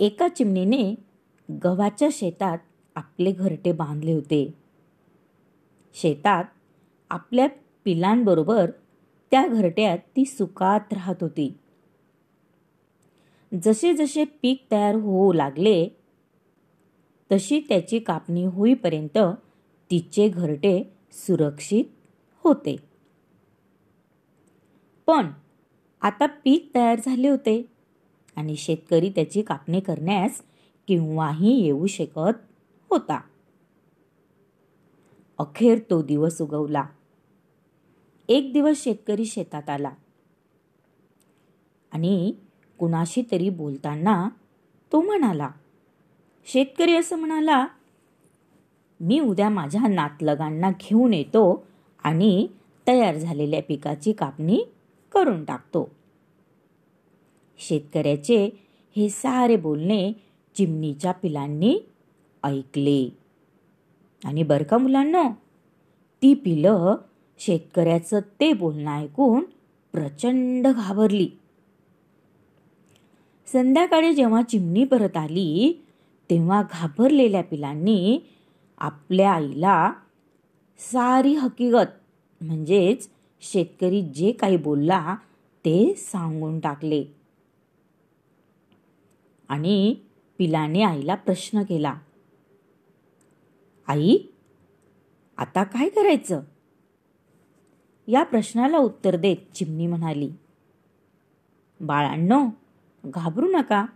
एका 0.00 0.28
चिमणीने 0.28 0.94
गव्हाच्या 1.64 2.08
शेतात 2.12 2.58
आपले 2.94 3.32
घरटे 3.32 3.72
बांधले 3.72 4.12
होते. 4.12 4.54
शेतात 5.94 6.44
आपल्या 7.10 7.46
पिलांबरोबर 7.84 8.70
त्या 9.30 9.46
घरट्यात 9.46 9.98
ती 9.98 10.24
सुकात 10.24 10.92
राहत 10.92 11.14
होती. 11.20 11.54
जसे 13.64 13.94
जसे 13.94 14.24
पीक 14.24 14.66
तयार 14.70 14.94
होऊ 14.94 15.32
लागले 15.32 15.88
तशी 17.32 17.60
त्याची 17.68 17.98
कापणी 17.98 18.44
होईपर्यंत 18.44 19.18
तिचे 19.90 20.28
घरटे 20.28 20.92
सुरक्षित 21.12 21.84
होते. 22.44 22.76
पण 25.06 25.30
आता 26.00 26.26
पीक 26.26 26.70
तयार 26.74 27.00
झाले 27.06 27.28
होते. 27.28 27.75
आणि 28.36 28.56
शेतकरी 28.56 29.10
त्याची 29.10 29.42
कापणी 29.42 29.80
करण्यास 29.80 30.42
केव्हाही 30.88 31.60
येऊ 31.64 31.86
शकत 31.86 32.44
होता. 32.90 33.20
अखेर 35.38 35.78
तो 35.90 36.02
दिवस 36.02 36.42
उगवला. 36.42 36.84
एक 38.28 38.52
दिवस 38.52 38.82
शेतकरी 38.82 39.24
शेतात 39.24 39.70
आला. 39.70 39.90
आणि 41.92 42.34
कुणाशी 42.78 43.22
तरी 43.30 43.50
बोलताना 43.50 44.28
तो 44.92 45.00
म्हणाला 45.00 45.50
शेतकरी 46.46 46.96
असं 46.96 47.16
म्हणाला 47.16 47.66
मी 49.00 49.20
उद्या 49.20 49.48
माझ्या 49.48 49.88
नातलगांना 49.88 50.70
घेऊन 50.70 51.14
येतो 51.14 51.66
आणि 52.04 52.46
तयार 52.88 53.16
झालेल्या 53.16 53.62
पिकाची 53.62 54.12
कापणी 54.12 54.64
करून 55.12 55.44
टाकतो. 55.44 55.90
शेतकऱ्याचे 57.68 58.50
हे 58.96 59.08
सारे 59.08 59.56
बोलणे 59.56 60.12
चिमणीच्या 60.56 61.12
पिलांनी 61.12 61.78
ऐकले. 62.44 63.08
आणि 64.24 64.42
बर 64.42 64.62
का 64.62 64.78
मुलांना? 64.78 65.22
ती 66.22 66.34
पिलं 66.34 66.96
शेतकऱ्याचं 67.38 68.20
ते 68.40 68.52
बोलणं 68.52 68.90
ऐकून 68.90 69.44
प्रचंड 69.92 70.66
घाबरली. 70.66 71.28
संध्याकाळी 73.46 74.14
जेव्हा 74.14 74.42
चिमणी 74.42 74.84
परत 74.84 75.16
आली 75.16 75.84
तेव्हा 76.30 76.62
घाबरलेल्या 76.62 77.42
पिलांनी 77.42 78.18
आपल्या 78.78 79.32
आईला 79.32 79.92
सारी 80.78 81.34
हकीकत 81.34 81.92
म्हणजेच 82.40 83.08
शेतकरी 83.40 84.02
जे 84.02 84.32
काही 84.32 84.56
बोलला 84.56 85.16
ते 85.64 85.94
सांगून 85.94 86.60
टाकले. 86.60 87.04
आणि 89.48 89.94
पिलाने 90.38 90.82
आईला 90.82 91.14
प्रश्न 91.14 91.62
केला 91.62 91.94
आई 93.88 94.18
आता 95.36 95.64
काय 95.64 95.88
करायचं? 95.88 96.40
या 98.08 98.22
प्रश्नाला 98.22 98.78
उत्तर 98.78 99.16
देत 99.16 99.36
चिमणी 99.54 99.86
म्हणाली 99.86 100.30
बाळांनो 101.80 102.46
घाबरू 103.06 103.46
नका. 103.46 103.86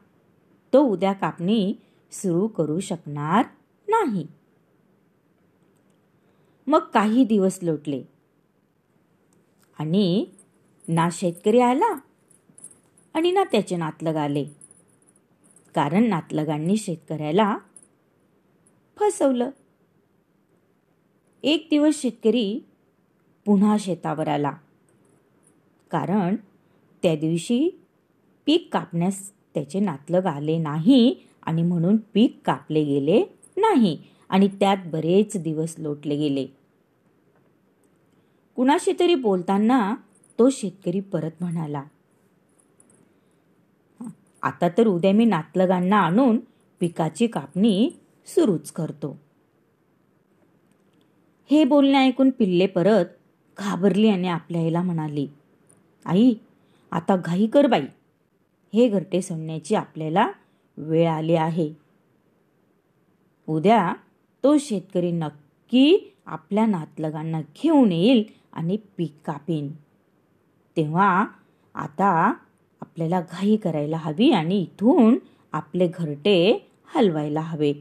तो 0.73 0.81
उद्या 0.81 1.13
कापणी 1.13 1.75
सुरू 2.13 2.47
करू 2.47 2.81
शकणार 2.81 3.45
नाही. 3.89 4.27
मग 6.67 6.79
काही 6.79 7.25
दिवस 7.25 7.59
लोटले 7.63 8.03
आणि 9.79 10.27
ना 10.89 11.09
शेतकरी 11.13 11.61
आला 11.61 11.95
आणि 13.15 13.31
ना 13.33 13.45
त्याचे 13.45 13.77
नातलग 13.77 14.17
आले. 14.17 14.60
कारण 15.75 16.05
नातलगांनी 16.05 16.77
शेतकऱ्याला 16.77 17.59
फसवलं. 18.97 19.51
एक 21.43 21.67
दिवस 21.71 22.03
शेतकरी 22.03 22.65
पुन्हा 23.45 23.77
शेतावर 23.81 24.29
आला. 24.29 24.53
कारण 25.91 26.37
त्या 27.03 27.17
दिवशी 27.17 27.83
पीक 28.47 28.69
कापण्यास 28.73 29.33
त्याचे 29.55 29.81
नातलग 29.81 30.27
आले 30.27 30.59
नाही 30.59 31.15
आणि 31.43 31.63
म्हणून 31.63 31.97
पीक 31.97 32.41
कापले 32.45 32.85
गेले 32.85 33.25
नाही 33.57 33.99
आणि 34.29 34.49
त्यात 34.49 34.77
बरेच 34.87 35.37
दिवस 35.37 35.75
लोटले 35.79 36.17
गेले. 36.17 36.47
कुणाशी 38.57 38.93
तरी 39.01 39.15
बोलताना 39.15 39.95
तो 40.39 40.51
शेतकरी 40.51 41.01
परत 41.01 41.31
म्हणाला 41.41 41.83
आता 44.43 44.69
तर 44.69 44.87
उद्या 44.87 45.13
मी 45.13 45.25
नातलगांना 45.25 45.97
आणून 45.97 46.39
पिकाची 46.81 47.27
कापणी 47.27 47.91
सुरूच 48.27 48.71
करतो. 48.73 49.19
हे 51.51 51.65
बोलणे 51.65 51.99
ऐकून 51.99 52.31
पिल्ले 52.31 52.67
परत 52.67 53.05
घाबरली 53.59 54.09
आणि 54.09 54.29
आपल्या 54.29 54.61
आईला 54.61 54.83
म्हणाली 54.83 55.29
आई 56.05 56.35
आता 56.91 57.17
घाई 57.17 57.47
कर 57.47 57.67
बाई. 57.67 57.83
हे 58.75 58.89
घरटे 58.89 59.23
सोडण्याची 59.23 59.75
आपल्याला 59.75 60.31
वेळ 60.77 61.09
आली 61.09 61.35
आहे. 61.35 61.73
उद्या 63.47 63.95
तो 64.45 64.59
शेतकरी 64.59 65.11
नक्की 65.11 66.13
आपल्या 66.27 66.67
नातलगांना 66.67 67.41
घेऊन 67.41 67.93
येईल 67.93 68.25
आणि 68.53 68.77
पीक 68.97 69.15
कापेन. 69.25 69.73
तेव्हा 70.77 71.27
आता 71.75 72.35
आपल्याला 72.81 73.21
घाई 73.21 73.57
करायला 73.57 73.97
हवी 73.97 74.31
आणि 74.33 74.61
इथून 74.63 75.19
आपले 75.53 75.89
घरटे 75.95 76.69
हलवायला 76.95 77.41
हवे. 77.41 77.73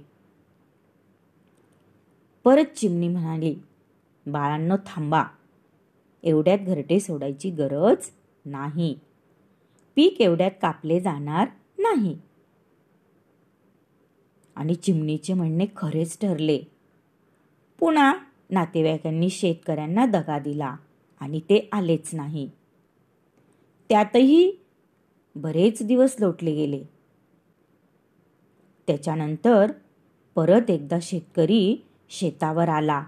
परत 2.44 2.66
चिमणी 2.66 3.08
म्हणाली 3.08 3.56
बाळांनो 4.28 4.76
थांबा. 4.86 5.24
एवढ्यात 6.24 6.60
घरटे 6.60 7.00
सोडायची 7.00 7.50
गरज 7.50 8.10
नाही. 8.46 9.00
पीक 9.96 10.22
एवढ्यात 10.22 10.52
कापले 10.62 11.00
जाणार 11.00 11.48
नाही. 11.78 12.18
आणि 14.56 14.76
चिमणीचे 14.76 15.34
म्हणणे 15.34 15.66
खरेच 15.78 16.20
ठरले. 16.20 16.60
पुन्हा 17.80 18.18
नातेवाईकांनी 18.50 19.30
शेतकऱ्यांना 19.30 20.06
दगा 20.06 20.40
दिला 20.40 20.76
आणि 21.20 21.40
ते 21.40 21.70
आलेच 21.72 22.10
नाही. 22.14 22.50
त्यातही 23.90 24.52
बरेच 25.36 25.84
दिवस 25.84 26.16
लोटले 26.20 26.56
गेले. 26.56 26.84
त्याच्यानंतर 28.88 29.72
परत 30.36 30.70
एकदा 30.70 30.98
शेतकरी 31.02 31.86
शेतावर 32.10 32.70
आला 32.70 33.04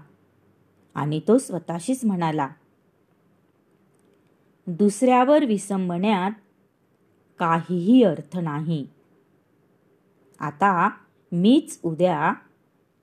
आणि 0.94 1.20
तो 1.28 1.38
स्वतःशीच 1.38 2.04
म्हणाला 2.04 2.48
दुसऱ्यावर 4.66 5.44
विसंबण्यात 5.44 6.30
काहीही 7.38 8.02
अर्थ 8.02 8.38
नाही. 8.38 8.86
आता 10.40 10.90
मीच 11.32 11.80
उद्या 11.82 12.32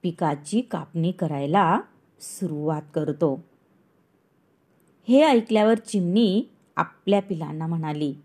पिकाची 0.02 0.62
कापणी 0.62 1.12
करायला 1.12 1.80
सुरुवात 2.20 2.82
करतो. 2.94 3.44
हे 5.08 5.24
ऐकल्यावर 5.24 5.78
चिमणी 5.78 6.44
आपल्या 6.76 7.22
पिलांना 7.22 7.68
म्हणाली 7.68 8.16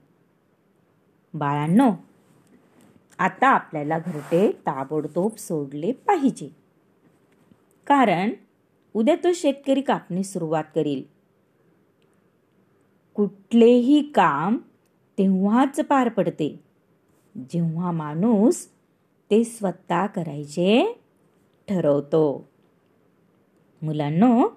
बाळांनो 1.34 1.90
आता 3.18 3.48
आपल्याला 3.48 3.98
घरटे 3.98 4.52
ताबडतोब 4.52 5.36
सोडले 5.36 5.92
पाहिजे. 5.92 6.48
कारण 7.86 8.30
उद्या 8.94 9.16
तो 9.24 9.32
शेतकरी 9.34 9.80
कापणी 9.80 10.24
सुरुवात 10.24 10.64
करील. 10.74 11.02
कुठलेही 13.14 14.02
काम 14.14 14.56
तेव्हाच 15.18 15.80
पार 15.80 16.08
पडते. 16.08 16.60
जेव्हा 17.36 17.90
माणूस 17.90 18.66
ते 19.30 19.44
स्वतः 19.44 20.06
करायचे 20.06 21.00
ठरवतो. 21.68 22.48
मुलांनो 23.82 24.48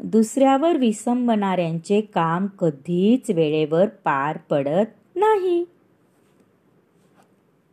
दुसऱ्यावर 0.00 0.76
विसंबणाऱ्यांचे 0.76 2.00
काम 2.00 2.46
कधीच 2.46 3.30
वेळेवर 3.30 3.86
पार 3.86 4.38
पडत 4.38 5.16
नाही. 5.16 5.64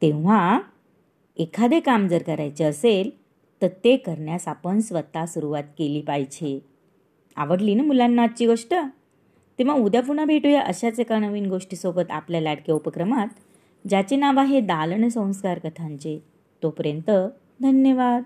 तेव्हा 0.01 0.59
एखादे 1.37 1.79
काम 1.79 2.07
जर 2.07 2.23
करायचे 2.23 2.63
असेल 2.63 3.09
तर 3.61 3.67
ते 3.67 3.97
करण्यास 3.97 4.47
आपण 4.47 4.79
स्वतः 4.79 5.25
सुरुवात 5.25 5.63
केली 5.63 6.01
पाहिजे. 6.01 6.65
आवडली 7.35 7.75
ना 7.75 7.83
मुलांना 7.83 8.23
आजची 8.23 8.45
गोष्ट? 8.45 8.73
तेव्हा 9.59 9.75
उद्या 9.75 10.01
पुन्हा 10.01 10.25
भेटूया 10.25 10.61
अशाच 10.61 10.99
एका 10.99 11.19
नवीन 11.19 11.45
गोष्टीसोबत 11.45 12.11
आपल्या 12.11 12.41
लाडक्या 12.41 12.75
उपक्रमात 12.75 13.27
ज्याचे 13.89 14.15
नाव 14.15 14.39
आहे 14.39 14.61
दालन 14.61 15.07
संस्कार 15.07 15.59
कथांचे. 15.59 16.23
तोपर्यंत 16.63 17.11
धन्यवाद. 17.61 18.23